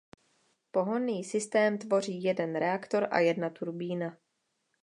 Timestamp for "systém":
1.23-1.77